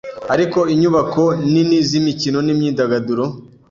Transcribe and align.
ariko 0.33 0.59
inyubako 0.73 1.21
nini 1.51 1.77
z'imikino 1.89 2.37
n'imyidagaduro, 2.43 3.23